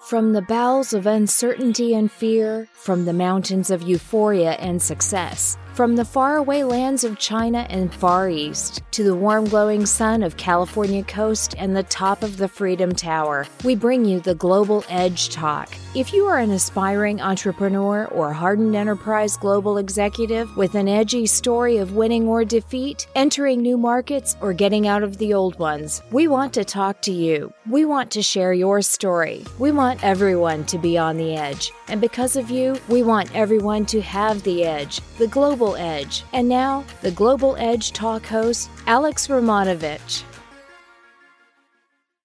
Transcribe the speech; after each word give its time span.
From 0.00 0.32
the 0.32 0.42
bowels 0.42 0.94
of 0.94 1.06
uncertainty 1.06 1.92
and 1.94 2.10
fear, 2.10 2.68
from 2.72 3.04
the 3.04 3.12
mountains 3.12 3.70
of 3.70 3.82
euphoria 3.82 4.52
and 4.52 4.80
success, 4.80 5.58
from 5.78 5.94
the 5.94 6.04
faraway 6.04 6.64
lands 6.64 7.04
of 7.04 7.20
China 7.20 7.64
and 7.70 7.94
Far 7.94 8.28
East 8.28 8.82
to 8.90 9.04
the 9.04 9.14
warm 9.14 9.44
glowing 9.44 9.86
sun 9.86 10.24
of 10.24 10.36
California 10.36 11.04
coast 11.04 11.54
and 11.56 11.76
the 11.76 11.84
top 11.84 12.24
of 12.24 12.36
the 12.36 12.48
Freedom 12.48 12.92
Tower, 12.92 13.46
we 13.62 13.76
bring 13.76 14.04
you 14.04 14.18
the 14.18 14.34
Global 14.34 14.84
Edge 14.88 15.28
Talk. 15.28 15.72
If 15.94 16.12
you 16.12 16.26
are 16.26 16.38
an 16.38 16.50
aspiring 16.50 17.20
entrepreneur 17.20 18.06
or 18.06 18.32
hardened 18.32 18.74
enterprise 18.74 19.36
global 19.36 19.78
executive 19.78 20.54
with 20.56 20.74
an 20.74 20.88
edgy 20.88 21.26
story 21.26 21.76
of 21.76 21.94
winning 21.94 22.26
or 22.26 22.44
defeat, 22.44 23.06
entering 23.14 23.62
new 23.62 23.78
markets, 23.78 24.36
or 24.40 24.52
getting 24.52 24.88
out 24.88 25.04
of 25.04 25.16
the 25.18 25.32
old 25.32 25.58
ones, 25.60 26.02
we 26.10 26.26
want 26.26 26.52
to 26.54 26.64
talk 26.64 27.00
to 27.02 27.12
you. 27.12 27.52
We 27.70 27.84
want 27.84 28.10
to 28.12 28.22
share 28.22 28.52
your 28.52 28.82
story. 28.82 29.44
We 29.58 29.70
want 29.70 30.02
everyone 30.02 30.64
to 30.66 30.78
be 30.78 30.98
on 30.98 31.16
the 31.16 31.36
edge. 31.36 31.70
And 31.86 32.00
because 32.00 32.36
of 32.36 32.50
you, 32.50 32.76
we 32.88 33.02
want 33.02 33.34
everyone 33.34 33.86
to 33.86 34.00
have 34.02 34.42
the 34.42 34.64
edge, 34.64 35.00
the 35.18 35.26
global 35.26 35.67
Global 35.68 35.84
Edge. 35.84 36.24
And 36.32 36.48
now, 36.48 36.82
the 37.02 37.10
Global 37.10 37.54
Edge 37.58 37.92
talk 37.92 38.24
host, 38.24 38.70
Alex 38.86 39.26
Romanovich. 39.26 40.22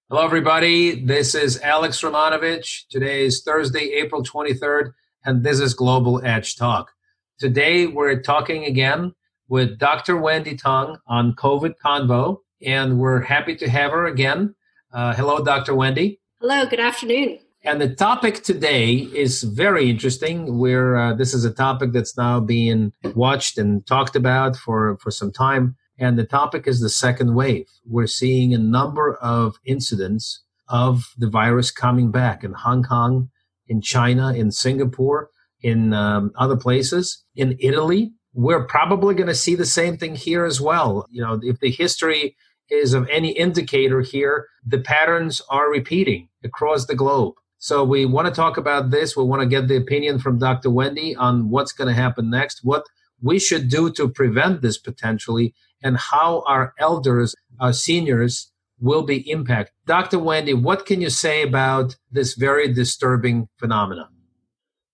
Hello, 0.08 0.24
everybody. 0.24 1.04
This 1.04 1.34
is 1.34 1.60
Alex 1.60 2.00
Romanovich. 2.00 2.86
Today 2.88 3.26
is 3.26 3.42
Thursday, 3.42 3.92
April 4.00 4.22
23rd, 4.22 4.92
and 5.26 5.44
this 5.44 5.60
is 5.60 5.74
Global 5.74 6.24
Edge 6.24 6.56
Talk. 6.56 6.90
Today, 7.38 7.86
we're 7.86 8.22
talking 8.22 8.64
again 8.64 9.12
with 9.48 9.78
Dr. 9.78 10.16
Wendy 10.16 10.56
Tong 10.56 10.96
on 11.06 11.34
COVID 11.34 11.74
Convo, 11.84 12.38
and 12.64 12.98
we're 12.98 13.20
happy 13.20 13.56
to 13.56 13.68
have 13.68 13.90
her 13.90 14.06
again. 14.06 14.54
Uh, 14.90 15.12
hello, 15.12 15.44
Dr. 15.44 15.74
Wendy. 15.74 16.18
Hello, 16.40 16.64
good 16.64 16.80
afternoon. 16.80 17.40
And 17.66 17.80
the 17.80 17.94
topic 17.94 18.42
today 18.42 18.92
is 18.92 19.42
very 19.42 19.88
interesting. 19.88 20.58
Where 20.58 20.98
uh, 20.98 21.14
this 21.14 21.32
is 21.32 21.46
a 21.46 21.50
topic 21.50 21.92
that's 21.92 22.14
now 22.14 22.38
being 22.38 22.92
watched 23.14 23.56
and 23.56 23.86
talked 23.86 24.16
about 24.16 24.54
for, 24.54 24.98
for 24.98 25.10
some 25.10 25.32
time. 25.32 25.76
And 25.98 26.18
the 26.18 26.26
topic 26.26 26.66
is 26.66 26.80
the 26.80 26.90
second 26.90 27.34
wave. 27.34 27.66
We're 27.86 28.06
seeing 28.06 28.52
a 28.52 28.58
number 28.58 29.14
of 29.14 29.56
incidents 29.64 30.42
of 30.68 31.14
the 31.16 31.30
virus 31.30 31.70
coming 31.70 32.10
back 32.10 32.44
in 32.44 32.52
Hong 32.52 32.82
Kong, 32.82 33.30
in 33.66 33.80
China, 33.80 34.34
in 34.34 34.50
Singapore, 34.50 35.30
in 35.62 35.94
um, 35.94 36.32
other 36.36 36.56
places, 36.56 37.24
in 37.34 37.56
Italy. 37.60 38.12
We're 38.34 38.66
probably 38.66 39.14
going 39.14 39.28
to 39.28 39.34
see 39.34 39.54
the 39.54 39.64
same 39.64 39.96
thing 39.96 40.16
here 40.16 40.44
as 40.44 40.60
well. 40.60 41.06
You 41.10 41.22
know, 41.22 41.40
if 41.42 41.60
the 41.60 41.70
history 41.70 42.36
is 42.68 42.92
of 42.92 43.08
any 43.08 43.30
indicator 43.30 44.02
here, 44.02 44.48
the 44.66 44.78
patterns 44.78 45.40
are 45.48 45.70
repeating 45.70 46.28
across 46.42 46.84
the 46.84 46.94
globe. 46.94 47.34
So 47.64 47.82
we 47.82 48.04
want 48.04 48.28
to 48.28 48.30
talk 48.30 48.58
about 48.58 48.90
this. 48.90 49.16
We 49.16 49.24
want 49.24 49.40
to 49.40 49.48
get 49.48 49.68
the 49.68 49.76
opinion 49.76 50.18
from 50.18 50.38
Dr. 50.38 50.68
Wendy 50.68 51.16
on 51.16 51.48
what's 51.48 51.72
going 51.72 51.88
to 51.88 51.94
happen 51.94 52.28
next, 52.28 52.60
what 52.62 52.84
we 53.22 53.38
should 53.38 53.70
do 53.70 53.90
to 53.92 54.06
prevent 54.06 54.60
this 54.60 54.76
potentially, 54.76 55.54
and 55.82 55.96
how 55.96 56.44
our 56.46 56.74
elders, 56.78 57.34
our 57.58 57.72
seniors, 57.72 58.52
will 58.78 59.02
be 59.02 59.30
impacted. 59.30 59.72
Dr. 59.86 60.18
Wendy, 60.18 60.52
what 60.52 60.84
can 60.84 61.00
you 61.00 61.08
say 61.08 61.42
about 61.42 61.96
this 62.12 62.34
very 62.34 62.70
disturbing 62.70 63.48
phenomenon? 63.58 64.13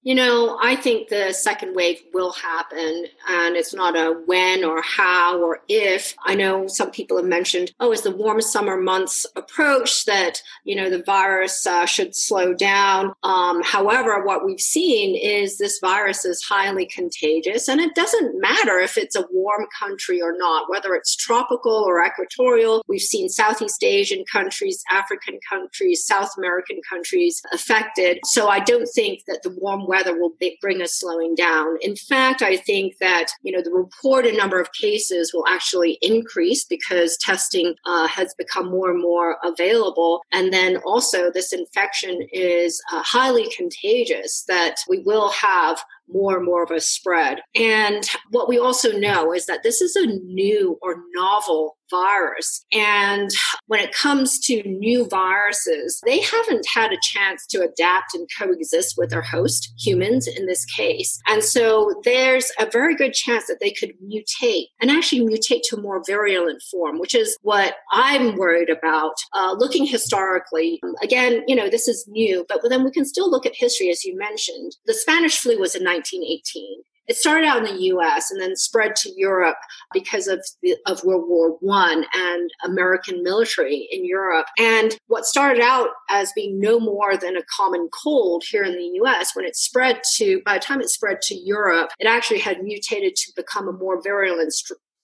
You 0.02 0.14
know, 0.14 0.58
I 0.62 0.76
think 0.76 1.08
the 1.08 1.34
second 1.34 1.74
wave 1.74 2.00
will 2.14 2.32
happen, 2.32 3.04
and 3.28 3.54
it's 3.54 3.74
not 3.74 3.94
a 3.94 4.18
when 4.24 4.64
or 4.64 4.80
how 4.80 5.38
or 5.42 5.60
if. 5.68 6.14
I 6.24 6.34
know 6.34 6.68
some 6.68 6.90
people 6.90 7.18
have 7.18 7.26
mentioned, 7.26 7.72
oh, 7.80 7.92
as 7.92 8.00
the 8.00 8.10
warm 8.10 8.40
summer 8.40 8.80
months 8.80 9.26
approach, 9.36 10.06
that, 10.06 10.40
you 10.64 10.74
know, 10.74 10.88
the 10.88 11.02
virus 11.02 11.66
uh, 11.66 11.84
should 11.84 12.16
slow 12.16 12.54
down. 12.54 13.12
Um, 13.24 13.62
however, 13.62 14.24
what 14.24 14.42
we've 14.42 14.60
seen 14.60 15.16
is 15.16 15.58
this 15.58 15.78
virus 15.80 16.24
is 16.24 16.42
highly 16.42 16.86
contagious, 16.86 17.68
and 17.68 17.78
it 17.78 17.94
doesn't 17.94 18.40
matter 18.40 18.78
if 18.78 18.96
it's 18.96 19.16
a 19.16 19.26
warm 19.30 19.66
country 19.78 20.22
or 20.22 20.34
not, 20.34 20.70
whether 20.70 20.94
it's 20.94 21.14
tropical 21.14 21.84
or 21.86 22.02
equatorial. 22.02 22.82
We've 22.88 23.02
seen 23.02 23.28
Southeast 23.28 23.84
Asian 23.84 24.24
countries, 24.32 24.82
African 24.90 25.38
countries, 25.46 26.06
South 26.06 26.30
American 26.38 26.80
countries 26.88 27.42
affected. 27.52 28.18
So 28.24 28.48
I 28.48 28.60
don't 28.60 28.88
think 28.94 29.24
that 29.26 29.40
the 29.42 29.50
warm 29.50 29.89
weather 29.90 30.18
will 30.18 30.32
bring 30.60 30.80
us 30.80 30.94
slowing 30.94 31.34
down. 31.34 31.76
In 31.82 31.96
fact, 31.96 32.42
I 32.42 32.56
think 32.56 32.98
that 32.98 33.26
you 33.42 33.52
know 33.52 33.62
the 33.62 33.72
reported 33.72 34.36
number 34.36 34.60
of 34.60 34.72
cases 34.72 35.32
will 35.34 35.46
actually 35.48 35.98
increase 36.00 36.64
because 36.64 37.18
testing 37.18 37.74
uh, 37.84 38.06
has 38.06 38.32
become 38.38 38.70
more 38.70 38.90
and 38.90 39.02
more 39.02 39.36
available, 39.42 40.22
and 40.32 40.52
then 40.52 40.78
also 40.86 41.30
this 41.30 41.52
infection 41.52 42.26
is 42.32 42.80
uh, 42.92 43.02
highly 43.02 43.48
contagious. 43.56 44.44
That 44.46 44.76
we 44.88 45.00
will 45.00 45.30
have 45.30 45.82
more 46.12 46.36
and 46.36 46.44
more 46.44 46.62
of 46.62 46.70
a 46.70 46.80
spread. 46.80 47.40
And 47.54 48.08
what 48.30 48.48
we 48.48 48.58
also 48.58 48.92
know 48.92 49.32
is 49.32 49.46
that 49.46 49.62
this 49.62 49.80
is 49.80 49.96
a 49.96 50.06
new 50.06 50.78
or 50.82 50.96
novel 51.14 51.76
virus. 51.90 52.64
And 52.72 53.30
when 53.66 53.80
it 53.80 53.92
comes 53.92 54.38
to 54.46 54.62
new 54.62 55.06
viruses, 55.08 56.00
they 56.04 56.20
haven't 56.20 56.66
had 56.72 56.92
a 56.92 56.98
chance 57.02 57.46
to 57.48 57.62
adapt 57.62 58.14
and 58.14 58.28
coexist 58.38 58.94
with 58.96 59.10
their 59.10 59.22
host, 59.22 59.72
humans 59.78 60.26
in 60.26 60.46
this 60.46 60.64
case. 60.64 61.20
And 61.26 61.42
so 61.42 62.00
there's 62.04 62.50
a 62.58 62.66
very 62.70 62.96
good 62.96 63.12
chance 63.12 63.46
that 63.46 63.58
they 63.60 63.70
could 63.70 63.92
mutate 64.04 64.66
and 64.80 64.90
actually 64.90 65.22
mutate 65.22 65.60
to 65.64 65.76
a 65.76 65.80
more 65.80 66.02
virulent 66.06 66.62
form, 66.70 66.98
which 66.98 67.14
is 67.14 67.36
what 67.42 67.76
I'm 67.92 68.36
worried 68.36 68.70
about. 68.70 69.14
Uh, 69.34 69.54
looking 69.58 69.86
historically, 69.86 70.80
again, 71.02 71.42
you 71.46 71.54
know, 71.54 71.68
this 71.68 71.88
is 71.88 72.06
new, 72.08 72.44
but 72.48 72.60
then 72.68 72.84
we 72.84 72.90
can 72.90 73.04
still 73.04 73.30
look 73.30 73.46
at 73.46 73.54
history, 73.54 73.90
as 73.90 74.04
you 74.04 74.16
mentioned. 74.16 74.76
The 74.86 74.94
Spanish 74.94 75.38
flu 75.38 75.58
was 75.58 75.74
in 75.74 75.84
1918. 75.84 76.82
It 77.10 77.16
started 77.16 77.44
out 77.44 77.58
in 77.58 77.64
the 77.64 77.82
U.S. 77.86 78.30
and 78.30 78.40
then 78.40 78.54
spread 78.54 78.94
to 78.94 79.12
Europe 79.16 79.56
because 79.92 80.28
of 80.28 80.46
the, 80.62 80.76
of 80.86 81.02
World 81.02 81.24
War 81.28 81.56
One 81.58 82.06
and 82.14 82.50
American 82.64 83.24
military 83.24 83.88
in 83.90 84.04
Europe. 84.04 84.46
And 84.56 84.96
what 85.08 85.24
started 85.24 85.60
out 85.60 85.88
as 86.08 86.32
being 86.36 86.60
no 86.60 86.78
more 86.78 87.16
than 87.16 87.36
a 87.36 87.42
common 87.56 87.88
cold 88.04 88.44
here 88.48 88.62
in 88.62 88.76
the 88.76 88.90
U.S. 89.02 89.34
when 89.34 89.44
it 89.44 89.56
spread 89.56 90.02
to 90.18 90.40
by 90.44 90.54
the 90.54 90.60
time 90.60 90.80
it 90.80 90.88
spread 90.88 91.20
to 91.22 91.34
Europe, 91.34 91.90
it 91.98 92.06
actually 92.06 92.38
had 92.38 92.62
mutated 92.62 93.16
to 93.16 93.32
become 93.34 93.66
a 93.66 93.72
more 93.72 94.00
virulent 94.00 94.52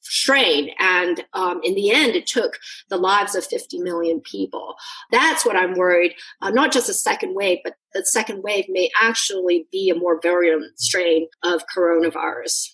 strain. 0.09 0.71
And 0.78 1.25
um, 1.33 1.61
in 1.62 1.75
the 1.75 1.91
end, 1.91 2.15
it 2.15 2.27
took 2.27 2.59
the 2.89 2.97
lives 2.97 3.34
of 3.34 3.44
50 3.44 3.78
million 3.78 4.21
people. 4.21 4.77
That's 5.11 5.44
what 5.44 5.56
I'm 5.56 5.75
worried, 5.75 6.15
uh, 6.41 6.50
not 6.50 6.72
just 6.72 6.89
a 6.89 6.94
second 6.94 7.34
wave, 7.34 7.59
but 7.65 7.75
the 7.93 8.05
second 8.05 8.43
wave 8.43 8.66
may 8.69 8.91
actually 9.00 9.66
be 9.72 9.91
a 9.91 9.99
more 9.99 10.21
virulent 10.21 10.78
strain 10.78 11.28
of 11.43 11.62
coronavirus. 11.75 12.71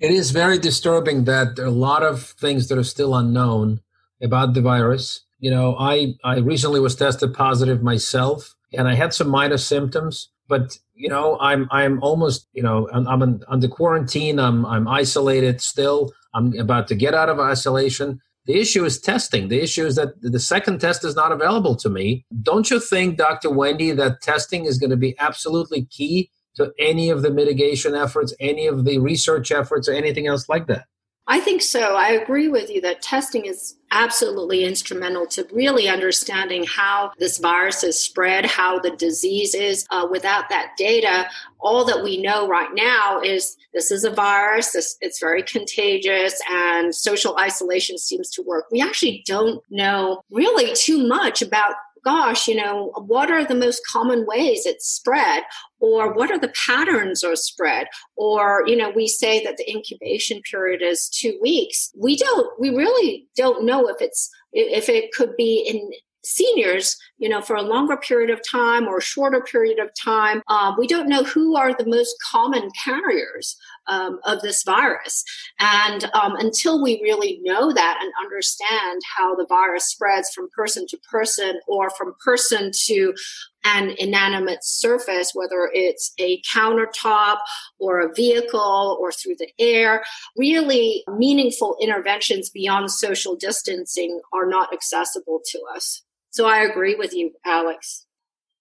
It 0.00 0.10
is 0.10 0.32
very 0.32 0.58
disturbing 0.58 1.24
that 1.24 1.56
there 1.56 1.64
are 1.64 1.68
a 1.68 1.72
lot 1.72 2.02
of 2.02 2.22
things 2.22 2.68
that 2.68 2.78
are 2.78 2.84
still 2.84 3.14
unknown 3.14 3.80
about 4.22 4.54
the 4.54 4.60
virus. 4.60 5.24
You 5.38 5.50
know, 5.50 5.76
I, 5.78 6.14
I 6.24 6.38
recently 6.38 6.80
was 6.80 6.96
tested 6.96 7.34
positive 7.34 7.82
myself 7.82 8.54
and 8.72 8.88
I 8.88 8.94
had 8.94 9.14
some 9.14 9.28
minor 9.28 9.58
symptoms, 9.58 10.30
but 10.48 10.78
you 10.94 11.08
know, 11.08 11.38
I'm 11.40 11.68
I'm 11.70 12.02
almost 12.02 12.48
you 12.52 12.62
know 12.62 12.88
I'm, 12.92 13.06
I'm 13.06 13.40
under 13.48 13.68
quarantine. 13.68 14.38
I'm 14.38 14.64
I'm 14.66 14.86
isolated 14.88 15.60
still. 15.60 16.12
I'm 16.34 16.58
about 16.58 16.88
to 16.88 16.94
get 16.94 17.14
out 17.14 17.28
of 17.28 17.40
isolation. 17.40 18.20
The 18.46 18.60
issue 18.60 18.84
is 18.84 19.00
testing. 19.00 19.48
The 19.48 19.60
issue 19.62 19.86
is 19.86 19.96
that 19.96 20.20
the 20.20 20.38
second 20.38 20.80
test 20.80 21.02
is 21.04 21.16
not 21.16 21.32
available 21.32 21.76
to 21.76 21.88
me. 21.88 22.26
Don't 22.42 22.70
you 22.70 22.78
think, 22.78 23.16
Dr. 23.16 23.50
Wendy, 23.50 23.90
that 23.92 24.20
testing 24.20 24.66
is 24.66 24.76
going 24.76 24.90
to 24.90 24.98
be 24.98 25.18
absolutely 25.18 25.86
key 25.86 26.30
to 26.56 26.72
any 26.78 27.08
of 27.08 27.22
the 27.22 27.30
mitigation 27.30 27.94
efforts, 27.94 28.34
any 28.38 28.66
of 28.66 28.84
the 28.84 28.98
research 28.98 29.50
efforts, 29.50 29.88
or 29.88 29.92
anything 29.92 30.26
else 30.26 30.46
like 30.48 30.66
that? 30.66 30.84
I 31.26 31.40
think 31.40 31.62
so. 31.62 31.96
I 31.96 32.10
agree 32.10 32.48
with 32.48 32.68
you 32.68 32.82
that 32.82 33.00
testing 33.00 33.46
is 33.46 33.76
absolutely 33.90 34.64
instrumental 34.64 35.26
to 35.28 35.46
really 35.52 35.88
understanding 35.88 36.64
how 36.64 37.12
this 37.18 37.38
virus 37.38 37.82
is 37.82 37.98
spread, 37.98 38.44
how 38.44 38.78
the 38.78 38.90
disease 38.90 39.54
is. 39.54 39.86
Uh, 39.90 40.06
without 40.10 40.48
that 40.50 40.72
data, 40.76 41.26
all 41.60 41.84
that 41.84 42.02
we 42.02 42.20
know 42.20 42.46
right 42.46 42.70
now 42.74 43.20
is 43.22 43.56
this 43.72 43.90
is 43.90 44.04
a 44.04 44.10
virus, 44.10 44.72
this, 44.72 44.98
it's 45.00 45.18
very 45.18 45.42
contagious, 45.42 46.38
and 46.50 46.94
social 46.94 47.38
isolation 47.38 47.96
seems 47.96 48.28
to 48.30 48.42
work. 48.42 48.66
We 48.70 48.82
actually 48.82 49.22
don't 49.26 49.62
know 49.70 50.22
really 50.30 50.74
too 50.74 51.06
much 51.06 51.40
about 51.40 51.74
gosh, 52.04 52.46
you 52.46 52.54
know, 52.54 52.92
what 53.06 53.30
are 53.30 53.44
the 53.44 53.54
most 53.54 53.80
common 53.86 54.26
ways 54.26 54.66
it's 54.66 54.86
spread? 54.86 55.42
Or 55.84 56.14
what 56.14 56.30
are 56.30 56.38
the 56.38 56.54
patterns 56.66 57.22
of 57.22 57.38
spread? 57.38 57.88
Or, 58.16 58.64
you 58.66 58.76
know, 58.76 58.90
we 58.90 59.06
say 59.06 59.44
that 59.44 59.58
the 59.58 59.70
incubation 59.70 60.40
period 60.50 60.80
is 60.82 61.10
two 61.10 61.38
weeks. 61.42 61.92
We 61.94 62.16
don't, 62.16 62.48
we 62.58 62.70
really 62.70 63.28
don't 63.36 63.66
know 63.66 63.86
if 63.88 64.00
it's, 64.00 64.30
if 64.52 64.88
it 64.88 65.12
could 65.12 65.36
be 65.36 65.52
in 65.68 65.90
seniors, 66.24 66.96
you 67.18 67.28
know, 67.28 67.42
for 67.42 67.56
a 67.56 67.62
longer 67.62 67.98
period 67.98 68.30
of 68.30 68.40
time 68.50 68.86
or 68.86 68.96
a 68.96 69.02
shorter 69.02 69.42
period 69.42 69.78
of 69.78 69.90
time. 70.02 70.42
Um, 70.48 70.74
we 70.78 70.86
don't 70.86 71.08
know 71.08 71.22
who 71.22 71.56
are 71.56 71.74
the 71.74 71.86
most 71.86 72.16
common 72.32 72.70
carriers 72.82 73.56
um, 73.86 74.20
of 74.24 74.40
this 74.40 74.62
virus. 74.62 75.22
And 75.60 76.04
um, 76.14 76.34
until 76.36 76.82
we 76.82 77.02
really 77.02 77.40
know 77.42 77.72
that 77.72 77.98
and 78.00 78.12
understand 78.24 79.02
how 79.16 79.34
the 79.34 79.46
virus 79.46 79.84
spreads 79.84 80.30
from 80.34 80.48
person 80.56 80.86
to 80.88 80.98
person 81.10 81.60
or 81.68 81.90
from 81.90 82.14
person 82.24 82.70
to 82.86 83.14
an 83.64 83.94
inanimate 83.98 84.62
surface, 84.62 85.32
whether 85.34 85.70
it's 85.72 86.12
a 86.18 86.40
countertop 86.42 87.38
or 87.78 88.00
a 88.00 88.12
vehicle 88.14 88.98
or 89.00 89.10
through 89.10 89.36
the 89.38 89.50
air, 89.58 90.04
really 90.36 91.02
meaningful 91.16 91.76
interventions 91.80 92.50
beyond 92.50 92.90
social 92.90 93.36
distancing 93.36 94.20
are 94.32 94.46
not 94.46 94.72
accessible 94.72 95.40
to 95.46 95.60
us. 95.74 96.02
So 96.30 96.46
I 96.46 96.58
agree 96.58 96.94
with 96.94 97.14
you, 97.14 97.32
Alex. 97.44 98.06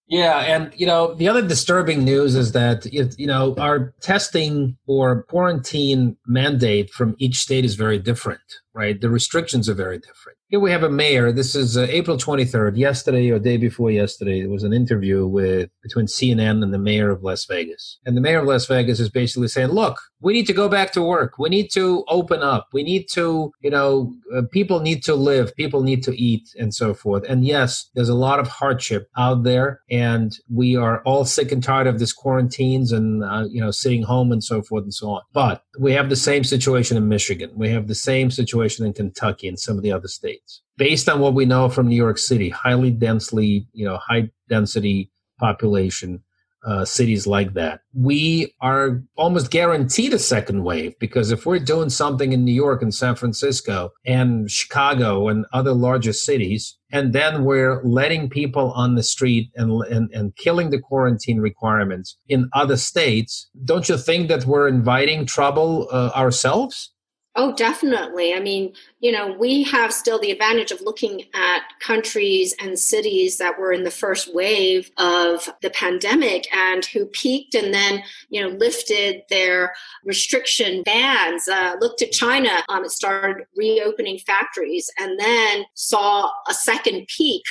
Yeah, 0.07 0.39
and 0.39 0.73
you 0.75 0.85
know 0.85 1.13
the 1.13 1.29
other 1.29 1.41
disturbing 1.41 2.03
news 2.03 2.35
is 2.35 2.51
that 2.51 2.85
you 2.85 3.25
know 3.25 3.55
our 3.57 3.93
testing 4.01 4.77
or 4.85 5.23
quarantine 5.23 6.17
mandate 6.27 6.91
from 6.91 7.15
each 7.19 7.39
state 7.39 7.63
is 7.63 7.75
very 7.75 7.99
different, 7.99 8.41
right? 8.73 8.99
The 8.99 9.09
restrictions 9.09 9.69
are 9.69 9.73
very 9.73 9.99
different. 9.99 10.37
Here 10.47 10.59
we 10.59 10.71
have 10.71 10.83
a 10.83 10.89
mayor. 10.89 11.31
This 11.31 11.55
is 11.55 11.77
uh, 11.77 11.87
April 11.89 12.17
23rd. 12.17 12.77
Yesterday 12.77 13.29
or 13.31 13.39
day 13.39 13.57
before 13.57 13.91
yesterday, 13.91 14.41
there 14.41 14.49
was 14.49 14.63
an 14.63 14.73
interview 14.73 15.25
with 15.25 15.69
between 15.81 16.05
CNN 16.05 16.63
and 16.63 16.73
the 16.73 16.79
mayor 16.79 17.09
of 17.09 17.23
Las 17.23 17.45
Vegas. 17.45 17.99
And 18.05 18.15
the 18.15 18.21
mayor 18.21 18.39
of 18.39 18.45
Las 18.45 18.65
Vegas 18.65 18.99
is 18.99 19.09
basically 19.09 19.47
saying, 19.47 19.69
"Look, 19.69 19.97
we 20.21 20.33
need 20.33 20.47
to 20.47 20.53
go 20.53 20.69
back 20.69 20.91
to 20.93 21.01
work. 21.01 21.37
We 21.39 21.49
need 21.49 21.69
to 21.73 22.03
open 22.07 22.41
up. 22.41 22.67
We 22.71 22.83
need 22.83 23.07
to, 23.13 23.51
you 23.61 23.69
know, 23.69 24.13
uh, 24.35 24.43
people 24.51 24.79
need 24.79 25.03
to 25.05 25.15
live. 25.15 25.55
People 25.55 25.81
need 25.81 26.03
to 26.03 26.19
eat, 26.19 26.49
and 26.59 26.73
so 26.73 26.93
forth." 26.93 27.23
And 27.27 27.45
yes, 27.45 27.89
there's 27.95 28.09
a 28.09 28.15
lot 28.15 28.39
of 28.39 28.47
hardship 28.47 29.09
out 29.17 29.43
there, 29.43 29.81
and 29.89 30.37
we 30.51 30.75
are 30.75 31.01
all 31.03 31.25
sick 31.25 31.51
and 31.51 31.63
tired 31.63 31.87
of 31.87 31.99
this 31.99 32.13
quarantines 32.13 32.91
and 32.91 33.23
uh, 33.23 33.45
you 33.49 33.61
know 33.61 33.71
sitting 33.71 34.03
home 34.03 34.31
and 34.31 34.43
so 34.43 34.61
forth 34.61 34.83
and 34.83 34.93
so 34.93 35.09
on. 35.09 35.21
But 35.33 35.63
we 35.79 35.93
have 35.93 36.09
the 36.09 36.15
same 36.15 36.43
situation 36.43 36.97
in 36.97 37.07
Michigan. 37.07 37.51
We 37.55 37.69
have 37.69 37.87
the 37.87 37.95
same 37.95 38.29
situation 38.29 38.85
in 38.85 38.93
Kentucky 38.93 39.47
and 39.47 39.59
some 39.59 39.77
of 39.77 39.83
the 39.83 39.91
other 39.91 40.07
states 40.07 40.61
based 40.77 41.09
on 41.09 41.19
what 41.19 41.33
we 41.33 41.45
know 41.45 41.69
from 41.69 41.87
New 41.87 41.95
York 41.95 42.17
City, 42.17 42.49
highly 42.49 42.91
densely, 42.91 43.67
you 43.73 43.85
know, 43.85 43.97
high 43.97 44.29
density 44.49 45.11
population 45.39 46.23
uh, 46.65 46.85
cities 46.85 47.27
like 47.27 47.53
that. 47.53 47.81
We 47.93 48.53
are 48.61 49.03
almost 49.15 49.51
guaranteed 49.51 50.13
a 50.13 50.19
second 50.19 50.63
wave 50.63 50.97
because 50.99 51.31
if 51.31 51.45
we're 51.45 51.59
doing 51.59 51.89
something 51.89 52.33
in 52.33 52.45
New 52.45 52.53
York 52.53 52.81
and 52.81 52.93
San 52.93 53.15
Francisco 53.15 53.91
and 54.05 54.49
Chicago 54.49 55.27
and 55.27 55.45
other 55.53 55.73
larger 55.73 56.13
cities, 56.13 56.77
and 56.91 57.11
then 57.11 57.43
we're 57.43 57.81
letting 57.83 58.29
people 58.29 58.71
on 58.73 58.95
the 58.95 59.03
street 59.03 59.49
and, 59.55 59.81
and, 59.87 60.09
and 60.13 60.35
killing 60.35 60.69
the 60.69 60.79
quarantine 60.79 61.39
requirements 61.39 62.17
in 62.29 62.49
other 62.53 62.77
states, 62.77 63.49
don't 63.65 63.89
you 63.89 63.97
think 63.97 64.27
that 64.27 64.45
we're 64.45 64.67
inviting 64.67 65.25
trouble 65.25 65.87
uh, 65.91 66.11
ourselves? 66.15 66.91
Oh, 67.35 67.51
definitely. 67.55 68.35
I 68.35 68.39
mean, 68.39 68.73
you 68.99 69.11
know, 69.11 69.31
we 69.31 69.63
have 69.63 69.91
still 69.91 70.19
the 70.19 70.29
advantage 70.29 70.71
of 70.71 70.81
looking 70.81 71.23
at 71.33 71.63
countries 71.79 72.53
and 72.59 72.77
cities 72.77 73.39
that 73.39 73.57
were 73.59 73.71
in 73.71 73.83
the 73.83 73.89
first 73.89 74.35
wave 74.35 74.91
of 74.97 75.49
the 75.63 75.71
pandemic 75.71 76.47
and 76.55 76.85
who 76.85 77.07
peaked 77.07 77.55
and 77.55 77.73
then, 77.73 78.03
you 78.29 78.39
know, 78.39 78.49
lifted 78.49 79.23
their 79.31 79.73
restriction 80.05 80.83
bans. 80.83 81.47
Uh, 81.47 81.75
looked 81.81 82.03
at 82.03 82.11
China, 82.11 82.61
um, 82.69 82.85
it 82.85 82.91
started 82.91 83.47
reopening 83.57 84.19
factories 84.19 84.91
and 84.99 85.19
then 85.19 85.65
saw 85.73 86.29
a 86.47 86.53
second 86.53 87.07
peak. 87.07 87.41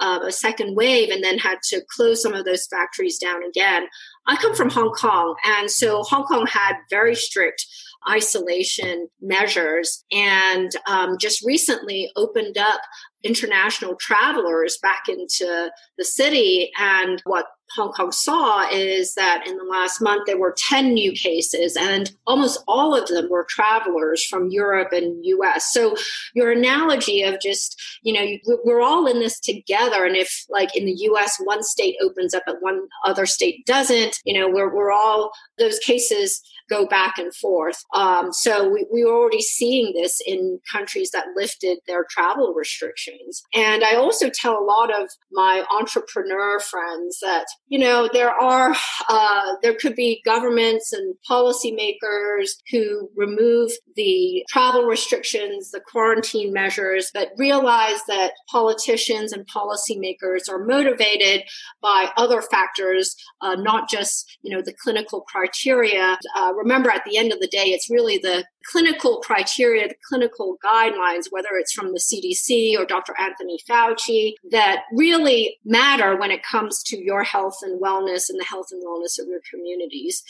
Uh, 0.00 0.20
a 0.24 0.30
second 0.30 0.76
wave 0.76 1.10
and 1.10 1.24
then 1.24 1.38
had 1.38 1.58
to 1.60 1.82
close 1.90 2.22
some 2.22 2.32
of 2.32 2.44
those 2.44 2.68
factories 2.68 3.18
down 3.18 3.42
again. 3.42 3.84
I 4.28 4.36
come 4.36 4.54
from 4.54 4.70
Hong 4.70 4.92
Kong, 4.92 5.34
and 5.44 5.68
so 5.68 6.04
Hong 6.04 6.22
Kong 6.22 6.46
had 6.46 6.76
very 6.88 7.16
strict 7.16 7.66
isolation 8.08 9.08
measures 9.20 10.04
and 10.12 10.70
um, 10.86 11.16
just 11.18 11.44
recently 11.44 12.10
opened 12.16 12.58
up 12.58 12.80
international 13.22 13.96
travelers 13.96 14.78
back 14.78 15.08
into 15.08 15.70
the 15.96 16.04
city. 16.04 16.70
And 16.78 17.20
what 17.24 17.46
Hong 17.76 17.92
Kong 17.92 18.12
saw 18.12 18.66
is 18.70 19.14
that 19.14 19.46
in 19.46 19.56
the 19.58 19.64
last 19.64 20.00
month 20.00 20.22
there 20.26 20.38
were 20.38 20.54
10 20.56 20.94
new 20.94 21.12
cases, 21.12 21.76
and 21.76 22.10
almost 22.26 22.62
all 22.66 22.94
of 22.94 23.08
them 23.08 23.28
were 23.28 23.46
travelers 23.48 24.24
from 24.24 24.48
Europe 24.48 24.88
and 24.92 25.24
US. 25.24 25.70
So, 25.72 25.94
your 26.34 26.50
analogy 26.50 27.22
of 27.22 27.40
just, 27.40 27.78
you 28.02 28.14
know, 28.14 28.56
we're 28.64 28.80
all 28.80 29.06
in 29.06 29.18
this 29.20 29.38
together. 29.38 30.04
And 30.04 30.16
if, 30.16 30.46
like 30.48 30.74
in 30.74 30.86
the 30.86 30.96
US, 31.10 31.36
one 31.44 31.62
state 31.62 31.96
opens 32.02 32.32
up 32.32 32.44
and 32.46 32.56
one 32.60 32.88
other 33.04 33.26
state 33.26 33.66
doesn't, 33.66 34.18
you 34.24 34.38
know, 34.38 34.48
we're, 34.48 34.74
we're 34.74 34.92
all, 34.92 35.30
those 35.58 35.78
cases 35.80 36.40
go 36.68 36.86
back 36.86 37.18
and 37.18 37.34
forth. 37.34 37.82
Um, 37.94 38.32
so 38.32 38.68
we, 38.68 38.86
we 38.92 39.04
were 39.04 39.12
already 39.12 39.42
seeing 39.42 39.92
this 39.94 40.20
in 40.26 40.60
countries 40.70 41.10
that 41.12 41.26
lifted 41.36 41.78
their 41.86 42.04
travel 42.10 42.54
restrictions. 42.54 43.42
And 43.54 43.84
I 43.84 43.96
also 43.96 44.28
tell 44.28 44.58
a 44.58 44.64
lot 44.64 44.90
of 44.90 45.08
my 45.32 45.64
entrepreneur 45.78 46.60
friends 46.60 47.18
that, 47.22 47.46
you 47.68 47.78
know, 47.78 48.08
there 48.12 48.30
are, 48.30 48.74
uh, 49.08 49.54
there 49.62 49.74
could 49.74 49.94
be 49.94 50.22
governments 50.24 50.92
and 50.92 51.14
policymakers 51.28 52.50
who 52.70 53.10
remove 53.16 53.70
the 53.96 54.44
travel 54.48 54.84
restrictions, 54.84 55.70
the 55.70 55.80
quarantine 55.80 56.52
measures, 56.52 57.10
but 57.14 57.30
realize 57.36 58.00
that 58.08 58.32
politicians 58.50 59.32
and 59.32 59.46
policymakers 59.46 60.48
are 60.48 60.64
motivated 60.64 61.42
by 61.80 62.10
other 62.16 62.42
factors, 62.42 63.16
uh, 63.40 63.54
not 63.54 63.88
just, 63.88 64.38
you 64.42 64.54
know, 64.54 64.62
the 64.62 64.74
clinical 64.82 65.22
criteria. 65.22 66.18
Uh, 66.36 66.52
remember, 66.58 66.90
at 66.90 67.04
the 67.04 67.16
end 67.16 67.32
of 67.32 67.40
the 67.40 67.46
day, 67.46 67.66
it's 67.66 67.88
really 67.88 68.18
the 68.18 68.44
clinical 68.66 69.18
criteria, 69.20 69.88
the 69.88 69.94
clinical 70.08 70.58
guidelines, 70.64 71.26
whether 71.30 71.50
it's 71.52 71.72
from 71.72 71.92
the 71.92 72.00
CDC 72.00 72.78
or 72.78 72.84
Dr. 72.84 73.14
Anthony 73.18 73.58
Fauci, 73.68 74.34
that 74.50 74.82
really 74.92 75.56
matter 75.64 76.16
when 76.16 76.30
it 76.30 76.42
comes 76.42 76.82
to 76.84 76.98
your 76.98 77.22
health 77.22 77.58
and 77.62 77.80
wellness 77.80 78.28
and 78.28 78.38
the 78.38 78.44
health 78.44 78.68
and 78.70 78.82
wellness 78.84 79.18
of 79.18 79.28
your 79.28 79.40
communities. 79.50 80.22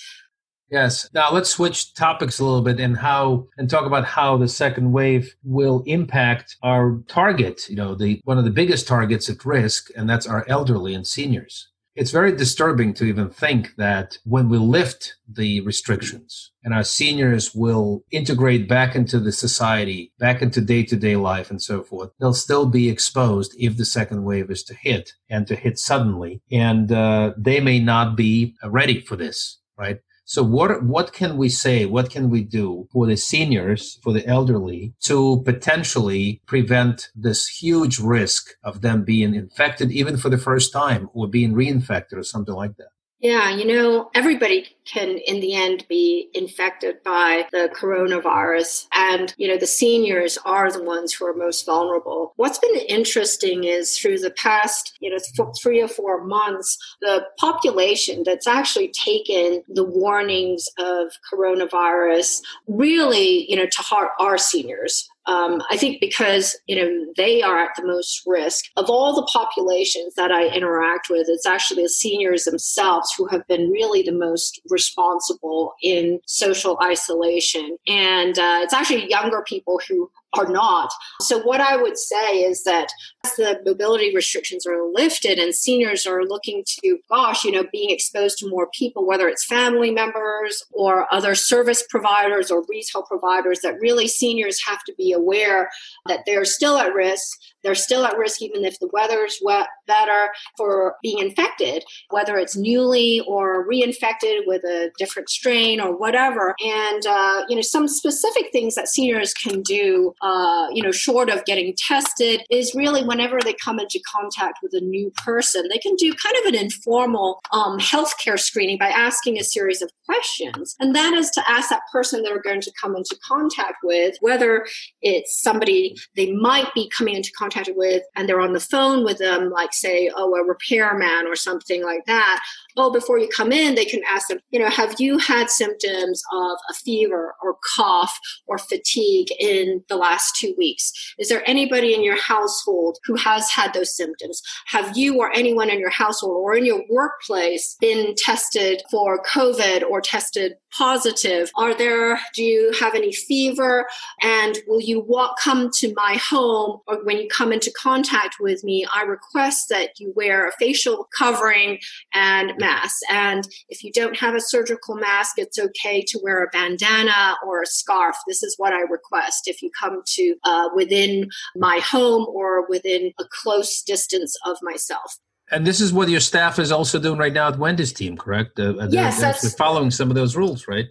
Yes. 0.70 1.08
Now 1.14 1.32
let's 1.32 1.48
switch 1.48 1.94
topics 1.94 2.38
a 2.38 2.44
little 2.44 2.60
bit 2.60 2.78
and 2.78 2.96
how 2.96 3.46
and 3.56 3.70
talk 3.70 3.86
about 3.86 4.04
how 4.04 4.36
the 4.36 4.48
second 4.48 4.92
wave 4.92 5.34
will 5.42 5.82
impact 5.86 6.56
our 6.62 7.02
target, 7.08 7.69
you 7.70 7.76
know, 7.76 7.94
the 7.94 8.20
one 8.25 8.36
of 8.36 8.44
the 8.44 8.50
biggest 8.50 8.86
targets 8.86 9.30
at 9.30 9.46
risk 9.46 9.88
and 9.96 10.08
that's 10.08 10.26
our 10.26 10.44
elderly 10.46 10.92
and 10.92 11.06
seniors. 11.06 11.69
It's 11.99 12.12
very 12.12 12.31
disturbing 12.31 12.95
to 12.95 13.05
even 13.06 13.29
think 13.29 13.75
that 13.75 14.19
when 14.25 14.49
we 14.49 14.56
lift 14.56 15.17
the 15.29 15.62
restrictions 15.62 16.53
and 16.62 16.73
our 16.73 16.85
seniors 16.85 17.56
will 17.56 18.05
integrate 18.12 18.69
back 18.69 18.95
into 18.95 19.19
the 19.19 19.33
society, 19.33 20.12
back 20.17 20.41
into 20.41 20.61
day 20.61 20.85
to 20.85 20.95
day 20.95 21.17
life 21.17 21.50
and 21.50 21.61
so 21.61 21.83
forth, 21.83 22.11
they'll 22.21 22.35
still 22.35 22.67
be 22.67 22.89
exposed 22.89 23.53
if 23.59 23.77
the 23.77 23.85
second 23.85 24.23
wave 24.23 24.49
is 24.49 24.62
to 24.62 24.75
hit 24.75 25.15
and 25.29 25.49
to 25.49 25.56
hit 25.56 25.77
suddenly. 25.77 26.41
And 26.53 26.93
uh, 26.93 27.33
they 27.37 27.59
may 27.59 27.81
not 27.81 28.17
be 28.17 28.55
ready 28.62 29.00
for 29.00 29.17
this, 29.17 29.59
right? 29.76 29.99
So 30.28 30.42
what 30.42 30.82
what 30.82 31.14
can 31.14 31.38
we 31.38 31.49
say? 31.49 31.87
What 31.87 32.11
can 32.11 32.28
we 32.28 32.42
do 32.44 32.87
for 32.92 33.06
the 33.06 33.16
seniors, 33.16 33.99
for 34.02 34.12
the 34.12 34.26
elderly, 34.26 34.92
to 35.04 35.42
potentially 35.42 36.42
prevent 36.44 37.08
this 37.16 37.49
huge 37.49 37.99
risk 37.99 38.50
of 38.62 38.82
them 38.82 39.04
being 39.04 39.35
infected, 39.35 39.90
even 39.90 40.18
for 40.18 40.28
the 40.28 40.37
first 40.37 40.70
time, 40.70 41.08
or 41.14 41.28
being 41.28 41.54
reinfected, 41.54 42.12
or 42.12 42.23
something 42.23 42.54
like 42.54 42.76
that? 42.76 42.90
Yeah, 43.20 43.50
you 43.50 43.64
know, 43.64 44.10
everybody 44.14 44.76
can 44.84 45.18
in 45.18 45.40
the 45.40 45.54
end 45.54 45.84
be 45.88 46.30
infected 46.34 47.02
by 47.02 47.46
the 47.50 47.68
coronavirus. 47.75 48.87
And, 48.94 49.34
you 49.37 49.48
know, 49.48 49.58
the 49.58 49.66
seniors 49.66 50.38
are 50.44 50.70
the 50.70 50.82
ones 50.82 51.12
who 51.12 51.26
are 51.26 51.34
most 51.34 51.66
vulnerable. 51.66 52.32
What's 52.37 52.60
been 52.60 52.76
interesting 52.88 53.64
is 53.64 53.98
through 53.98 54.20
the 54.20 54.30
past, 54.30 54.96
you 55.00 55.10
know, 55.10 55.18
three 55.60 55.82
or 55.82 55.88
four 55.88 56.25
months, 56.25 56.78
the 57.00 57.26
population 57.38 58.22
that's 58.25 58.46
actually 58.46 58.88
taken 58.88 59.64
the 59.68 59.84
warnings 59.84 60.68
of 60.78 61.12
coronavirus 61.32 62.42
really, 62.68 63.50
you 63.50 63.56
know, 63.56 63.66
to 63.66 63.82
heart 63.82 64.10
are 64.20 64.38
seniors. 64.38 65.08
Um, 65.28 65.62
I 65.70 65.76
think 65.76 66.00
because 66.00 66.58
you 66.66 66.76
know 66.76 67.12
they 67.16 67.42
are 67.42 67.58
at 67.58 67.70
the 67.76 67.87
most 67.87 68.23
risk 68.26 68.64
of 68.76 68.88
all 68.88 69.14
the 69.14 69.28
populations 69.30 70.14
that 70.14 70.32
I 70.32 70.49
interact 70.49 71.11
with. 71.11 71.26
It's 71.28 71.47
actually 71.47 71.82
the 71.82 71.90
seniors 71.90 72.44
themselves 72.44 73.12
who 73.16 73.26
have 73.26 73.47
been 73.47 73.70
really 73.70 74.02
the 74.02 74.12
most 74.12 74.61
responsible 74.70 75.75
in 75.82 76.20
social 76.26 76.78
isolation, 76.82 77.76
and 77.87 78.38
uh, 78.38 78.61
it's 78.62 78.75
actually 78.75 79.08
younger 79.08 79.42
people 79.47 79.80
who 79.87 80.11
are 80.37 80.49
not. 80.49 80.90
So, 81.23 81.40
what 81.40 81.61
I 81.61 81.76
would 81.76 81.99
say 81.99 82.40
is 82.40 82.64
that 82.64 82.88
as 83.25 83.32
the 83.37 83.61
mobility 83.64 84.14
restrictions 84.14 84.66
are 84.66 84.90
lifted 84.92 85.38
and 85.38 85.54
seniors 85.54 86.06
are 86.06 86.25
looking 86.25 86.64
to, 86.82 86.99
gosh, 87.11 87.44
you 87.44 87.52
know, 87.52 87.64
being 87.73 87.90
exposed 87.90 88.38
to 88.38 88.49
more 88.49 88.68
people, 88.73 89.06
whether 89.06 89.28
it's 89.28 89.44
family 89.44 89.90
members 89.90 90.62
or 90.73 91.12
other 91.12 91.35
service 91.35 91.82
providers 91.88 92.50
or 92.50 92.64
retail 92.68 93.02
providers, 93.02 93.61
that 93.62 93.80
really 93.80 94.06
seniors 94.06 94.61
have 94.66 94.82
to 94.85 94.94
be 94.99 95.12
aware 95.12 95.70
that 96.06 96.20
they're 96.26 96.44
still 96.44 96.78
at 96.78 96.92
risk. 96.92 97.38
They're 97.64 97.75
still 97.75 98.04
at 98.04 98.16
risk 98.16 98.42
even 98.42 98.64
if 98.64 98.78
the 98.78 98.88
weather's 98.92 99.38
wet, 99.42 99.66
better 99.87 100.28
for 100.56 100.94
being 101.02 101.18
infected, 101.18 101.85
whether 102.11 102.37
it's 102.37 102.56
newly 102.56 103.23
or 103.26 103.66
reinfected 103.68 104.42
with 104.47 104.62
a 104.64 104.90
different 104.99 105.28
strain 105.28 105.80
or 105.80 105.97
whatever. 105.97 106.54
And, 106.61 107.06
uh, 107.06 107.44
you 107.49 107.56
know, 107.56 107.62
some 107.62 107.88
specific 107.88 108.52
things 108.52 108.75
that 108.75 108.88
seniors 108.88 109.35
can 109.35 109.62
do 109.62 110.14
uh, 110.22 110.66
you 110.72 110.82
know, 110.82 110.92
short 110.92 111.30
of 111.30 111.44
getting 111.44 111.75
tested, 111.76 112.42
is 112.50 112.75
really 112.75 113.04
whenever 113.04 113.38
they 113.42 113.54
come 113.54 113.78
into 113.78 114.00
contact 114.10 114.58
with 114.62 114.72
a 114.75 114.80
new 114.80 115.10
person, 115.25 115.68
they 115.70 115.78
can 115.78 115.94
do 115.96 116.12
kind 116.14 116.37
of 116.40 116.52
an 116.52 116.54
informal 116.54 117.40
um, 117.52 117.78
healthcare 117.78 118.38
screening 118.38 118.78
by 118.78 118.88
asking 118.88 119.38
a 119.38 119.44
series 119.44 119.82
of 119.82 119.90
questions. 120.04 120.75
And 120.80 120.94
that 120.94 121.14
is 121.14 121.30
to 121.30 121.42
ask 121.48 121.68
that 121.70 121.82
person 121.92 122.22
they're 122.22 122.42
going 122.42 122.60
to 122.62 122.72
come 122.80 122.96
into 122.96 123.16
contact 123.25 123.76
with, 123.82 124.16
whether 124.20 124.66
it's 125.02 125.40
somebody 125.40 125.96
they 126.16 126.32
might 126.32 126.72
be 126.75 126.90
coming 126.96 127.14
into 127.14 127.30
contact 127.37 127.70
with 127.75 128.02
and 128.16 128.28
they're 128.28 128.40
on 128.40 128.52
the 128.52 128.60
phone 128.60 129.04
with 129.04 129.18
them, 129.18 129.50
like, 129.50 129.72
say, 129.72 130.10
oh, 130.16 130.34
a 130.34 130.44
repairman 130.44 131.26
or 131.26 131.37
something 131.37 131.82
like 131.82 132.04
that. 132.06 132.40
Oh, 132.80 132.92
before 132.92 133.18
you 133.18 133.28
come 133.28 133.50
in, 133.50 133.75
they 133.75 133.85
can 133.85 134.02
ask 134.08 134.28
them, 134.28 134.38
you 134.50 134.61
know, 134.61 134.70
have 134.70 134.94
you 135.00 135.18
had 135.18 135.50
symptoms 135.50 136.23
of 136.32 136.58
a 136.70 136.75
fever 136.75 137.35
or 137.42 137.56
cough 137.75 138.16
or 138.47 138.56
fatigue 138.56 139.26
in 139.40 139.82
the 139.88 139.97
last 139.97 140.37
two 140.37 140.54
weeks? 140.56 140.92
Is 141.18 141.28
there 141.28 141.42
anybody 141.44 141.92
in 141.92 142.04
your 142.04 142.20
household 142.20 142.99
who 143.04 143.16
has 143.16 143.50
had 143.50 143.75
those 143.75 143.97
symptoms? 143.97 144.40
Have 144.66 144.97
you 144.97 145.18
or 145.18 145.32
anyone 145.35 145.70
in 145.70 145.80
your 145.80 145.90
household 145.90 146.37
or 146.37 146.54
in 146.54 146.64
your 146.64 146.85
workplace 146.88 147.76
been 147.80 148.14
tested 148.16 148.82
for 148.92 149.20
COVID 149.25 149.82
or 149.82 150.00
tested 150.00 150.52
positive? 150.76 151.50
Are 151.56 151.75
there, 151.75 152.20
do 152.35 152.44
you 152.44 152.73
have 152.78 152.94
any 152.94 153.12
fever? 153.12 153.87
And 154.23 154.56
will 154.68 154.80
you 154.80 155.00
walk, 155.00 155.37
come 155.42 155.70
to 155.78 155.92
my 155.97 156.14
home 156.14 156.80
or 156.87 157.04
when 157.04 157.18
you 157.18 157.28
come 157.28 157.52
into 157.52 157.73
contact 157.73 158.37
with 158.38 158.62
me, 158.62 158.87
I 158.94 159.02
request 159.02 159.68
that 159.70 159.99
you 159.99 160.12
wear 160.14 160.47
a 160.47 160.52
facial 160.52 161.08
covering 161.16 161.78
and 162.14 162.52
mask. 162.58 162.67
And 163.10 163.48
if 163.68 163.82
you 163.82 163.92
don't 163.92 164.16
have 164.16 164.34
a 164.34 164.40
surgical 164.40 164.96
mask, 164.96 165.34
it's 165.38 165.58
okay 165.58 166.02
to 166.08 166.20
wear 166.22 166.42
a 166.42 166.48
bandana 166.50 167.37
or 167.46 167.62
a 167.62 167.66
scarf. 167.66 168.16
This 168.26 168.42
is 168.42 168.54
what 168.58 168.72
I 168.72 168.80
request 168.80 169.42
if 169.46 169.62
you 169.62 169.70
come 169.78 170.02
to 170.04 170.34
uh, 170.44 170.68
within 170.75 171.28
my 171.56 171.78
home 171.78 172.26
or 172.28 172.68
within 172.68 173.12
a 173.18 173.25
close 173.42 173.82
distance 173.82 174.37
of 174.44 174.56
myself. 174.62 175.18
And 175.50 175.66
this 175.66 175.80
is 175.80 175.92
what 175.92 176.08
your 176.10 176.20
staff 176.20 176.58
is 176.58 176.70
also 176.70 176.98
doing 176.98 177.18
right 177.18 177.32
now 177.32 177.48
at 177.48 177.58
Wendy's 177.58 177.92
team, 177.92 178.16
correct? 178.16 178.58
Uh, 178.60 178.87
yes, 178.90 179.20
they're, 179.20 179.50
following 179.50 179.90
some 179.90 180.10
of 180.10 180.14
those 180.14 180.37
rules, 180.37 180.68
right? 180.68 180.87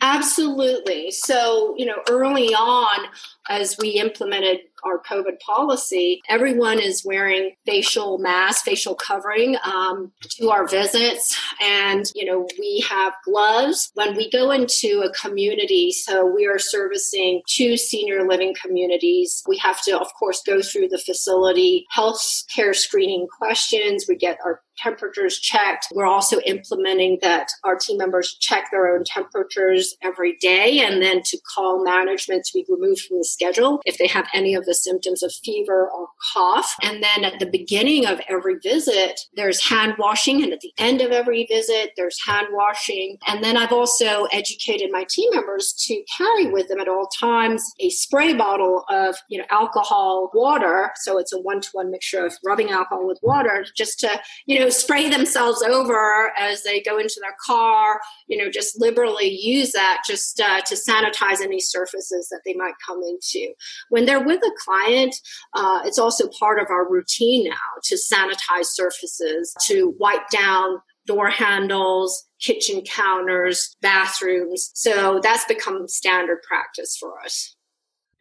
Absolutely. 0.00 1.10
So, 1.10 1.74
you 1.76 1.84
know, 1.84 2.02
early 2.08 2.54
on, 2.54 3.06
as 3.48 3.76
we 3.78 3.90
implemented 3.90 4.60
our 4.84 5.00
COVID 5.02 5.38
policy, 5.40 6.20
everyone 6.28 6.78
is 6.78 7.04
wearing 7.04 7.52
facial 7.66 8.18
masks, 8.18 8.62
facial 8.62 8.94
covering 8.94 9.56
um, 9.64 10.12
to 10.30 10.50
our 10.50 10.66
visits. 10.66 11.38
And, 11.62 12.10
you 12.14 12.24
know, 12.24 12.48
we 12.58 12.84
have 12.88 13.12
gloves 13.24 13.90
when 13.94 14.16
we 14.16 14.30
go 14.30 14.50
into 14.50 15.02
a 15.04 15.12
community. 15.12 15.92
So 15.92 16.24
we 16.26 16.46
are 16.46 16.58
servicing 16.58 17.42
two 17.46 17.76
senior 17.76 18.26
living 18.26 18.54
communities. 18.60 19.42
We 19.46 19.58
have 19.58 19.82
to, 19.82 19.98
of 19.98 20.12
course, 20.18 20.42
go 20.46 20.62
through 20.62 20.88
the 20.88 20.98
facility 20.98 21.86
health 21.90 22.22
care 22.54 22.74
screening 22.74 23.26
questions. 23.38 24.06
We 24.08 24.16
get 24.16 24.38
our 24.44 24.62
temperatures 24.78 25.38
checked. 25.38 25.88
We're 25.92 26.06
also 26.06 26.40
implementing 26.40 27.18
that 27.22 27.48
our 27.64 27.76
team 27.76 27.98
members 27.98 28.36
check 28.40 28.70
their 28.70 28.94
own 28.94 29.04
temperatures 29.04 29.94
every 30.02 30.36
day 30.40 30.80
and 30.80 31.02
then 31.02 31.22
to 31.24 31.38
call 31.54 31.84
management 31.84 32.44
to 32.46 32.52
be 32.54 32.64
removed 32.68 33.02
from 33.02 33.18
the 33.18 33.24
schedule 33.30 33.80
if 33.84 33.98
they 33.98 34.06
have 34.06 34.26
any 34.34 34.54
of 34.54 34.64
the 34.64 34.74
symptoms 34.74 35.22
of 35.22 35.32
fever 35.44 35.88
or 35.90 36.08
cough. 36.32 36.74
And 36.82 37.02
then 37.02 37.24
at 37.24 37.38
the 37.38 37.46
beginning 37.46 38.06
of 38.06 38.20
every 38.28 38.56
visit, 38.56 39.20
there's 39.36 39.66
hand 39.68 39.94
washing. 39.98 40.42
And 40.42 40.52
at 40.52 40.60
the 40.60 40.72
end 40.78 41.00
of 41.00 41.10
every 41.10 41.46
visit, 41.46 41.92
there's 41.96 42.18
hand 42.24 42.48
washing. 42.52 43.18
And 43.26 43.42
then 43.42 43.56
I've 43.56 43.72
also 43.72 44.24
educated 44.32 44.90
my 44.92 45.04
team 45.08 45.30
members 45.32 45.72
to 45.86 46.02
carry 46.16 46.46
with 46.50 46.68
them 46.68 46.80
at 46.80 46.88
all 46.88 47.08
times 47.18 47.62
a 47.80 47.90
spray 47.90 48.34
bottle 48.34 48.84
of, 48.88 49.16
you 49.28 49.38
know, 49.38 49.44
alcohol 49.50 50.30
water. 50.34 50.90
So 50.96 51.18
it's 51.18 51.32
a 51.32 51.40
one 51.40 51.60
to 51.60 51.68
one 51.72 51.90
mixture 51.90 52.24
of 52.24 52.34
rubbing 52.44 52.70
alcohol 52.70 53.06
with 53.06 53.18
water 53.22 53.64
just 53.76 54.00
to, 54.00 54.20
you 54.46 54.58
know, 54.58 54.68
spray 54.68 55.08
themselves 55.08 55.62
over 55.62 56.32
as 56.36 56.62
they 56.62 56.80
go 56.80 56.98
into 56.98 57.20
their 57.20 57.36
car, 57.44 58.00
you 58.26 58.36
know, 58.36 58.50
just 58.50 58.80
liberally 58.80 59.28
use 59.28 59.72
that 59.72 60.02
just 60.06 60.40
uh, 60.40 60.60
to 60.62 60.74
sanitize 60.74 61.40
any 61.40 61.60
surfaces 61.60 62.28
that 62.28 62.40
they 62.44 62.54
might 62.54 62.74
come 62.86 63.00
into. 63.20 63.52
When 63.88 64.06
they're 64.06 64.24
with 64.24 64.42
a 64.42 64.52
client, 64.58 65.14
uh, 65.54 65.80
it's 65.84 65.98
also 65.98 66.28
part 66.38 66.60
of 66.60 66.70
our 66.70 66.90
routine 66.90 67.48
now 67.48 67.80
to 67.84 67.96
sanitize 67.96 68.66
surfaces, 68.66 69.54
to 69.66 69.94
wipe 69.98 70.28
down 70.30 70.78
door 71.06 71.30
handles, 71.30 72.24
kitchen 72.40 72.82
counters, 72.82 73.76
bathrooms. 73.82 74.70
So 74.74 75.20
that's 75.22 75.44
become 75.46 75.88
standard 75.88 76.42
practice 76.42 76.96
for 76.98 77.20
us. 77.20 77.56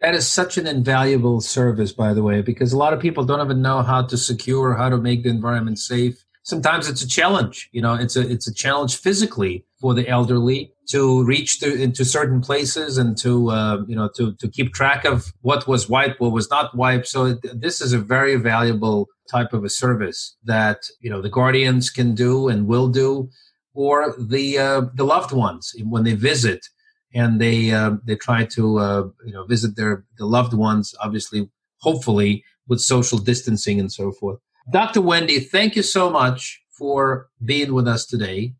That 0.01 0.15
is 0.15 0.25
such 0.27 0.57
an 0.57 0.65
invaluable 0.65 1.41
service, 1.41 1.91
by 1.91 2.13
the 2.13 2.23
way, 2.23 2.41
because 2.41 2.71
a 2.71 2.77
lot 2.77 2.93
of 2.93 3.01
people 3.01 3.25
don't 3.25 3.45
even 3.45 3.61
know 3.61 3.81
how 3.81 4.03
to 4.03 4.17
secure, 4.17 4.73
how 4.73 4.87
to 4.87 4.97
make 4.97 5.23
the 5.23 5.29
environment 5.29 5.77
safe 5.77 6.23
sometimes 6.49 6.89
it's 6.89 7.03
a 7.03 7.07
challenge. 7.07 7.69
You 7.71 7.81
know, 7.81 7.93
it's 7.93 8.15
a 8.15 8.29
it's 8.29 8.47
a 8.47 8.53
challenge 8.53 8.97
physically 8.97 9.65
for 9.79 9.93
the 9.93 10.07
elderly 10.07 10.73
to 10.89 11.23
reach 11.23 11.59
to, 11.59 11.73
into 11.81 12.03
certain 12.03 12.41
places 12.41 12.97
and 12.97 13.17
to 13.17 13.51
uh, 13.51 13.83
you 13.87 13.95
know 13.95 14.09
to 14.15 14.33
to 14.35 14.47
keep 14.47 14.73
track 14.73 15.05
of 15.05 15.33
what 15.41 15.67
was 15.67 15.89
wiped, 15.89 16.19
what 16.19 16.31
was 16.31 16.49
not 16.49 16.75
wiped. 16.75 17.07
So 17.07 17.33
this 17.53 17.81
is 17.81 17.93
a 17.93 17.99
very 17.99 18.35
valuable 18.35 19.07
type 19.29 19.53
of 19.53 19.63
a 19.63 19.69
service 19.69 20.35
that 20.43 20.79
you 20.99 21.09
know 21.09 21.21
the 21.21 21.29
guardians 21.29 21.89
can 21.89 22.15
do 22.15 22.47
and 22.49 22.67
will 22.67 22.89
do, 22.89 23.29
or 23.73 24.15
the 24.17 24.57
uh, 24.57 24.81
the 24.93 25.05
loved 25.05 25.31
ones 25.31 25.73
when 25.83 26.03
they 26.03 26.15
visit 26.15 26.65
and 27.13 27.39
they 27.39 27.71
uh, 27.71 27.91
they 28.05 28.15
try 28.15 28.45
to 28.45 28.79
uh, 28.79 29.03
you 29.25 29.33
know 29.33 29.45
visit 29.45 29.75
their 29.75 30.05
the 30.17 30.25
loved 30.25 30.53
ones. 30.53 30.93
Obviously, 31.01 31.49
hopefully 31.77 32.43
with 32.67 32.81
social 32.81 33.17
distancing 33.17 33.79
and 33.79 33.91
so 33.91 34.11
forth. 34.11 34.39
Dr. 34.71 35.01
Wendy, 35.01 35.39
thank 35.39 35.75
you 35.75 35.81
so 35.81 36.09
much 36.09 36.61
for 36.77 37.27
being 37.43 37.73
with 37.73 37.87
us 37.87 38.05
today. 38.05 38.53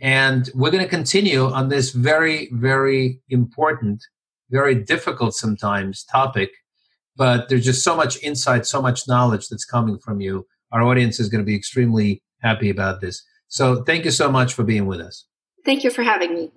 And 0.00 0.50
we're 0.54 0.70
going 0.70 0.84
to 0.84 0.90
continue 0.90 1.46
on 1.46 1.68
this 1.68 1.90
very, 1.90 2.50
very 2.52 3.20
important, 3.28 4.02
very 4.50 4.74
difficult 4.74 5.34
sometimes 5.34 6.04
topic. 6.04 6.50
But 7.16 7.48
there's 7.48 7.64
just 7.64 7.82
so 7.82 7.96
much 7.96 8.22
insight, 8.22 8.66
so 8.66 8.82
much 8.82 9.08
knowledge 9.08 9.48
that's 9.48 9.64
coming 9.64 9.98
from 9.98 10.20
you. 10.20 10.46
Our 10.72 10.82
audience 10.82 11.18
is 11.18 11.28
going 11.28 11.42
to 11.42 11.46
be 11.46 11.56
extremely 11.56 12.22
happy 12.42 12.68
about 12.68 13.00
this. 13.00 13.22
So 13.48 13.82
thank 13.84 14.04
you 14.04 14.10
so 14.10 14.30
much 14.30 14.52
for 14.52 14.64
being 14.64 14.86
with 14.86 15.00
us. 15.00 15.24
Thank 15.64 15.82
you 15.82 15.90
for 15.90 16.02
having 16.02 16.34
me. 16.34 16.52